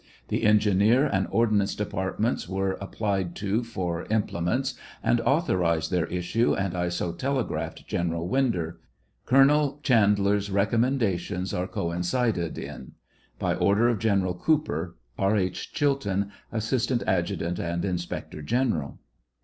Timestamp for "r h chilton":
15.19-16.31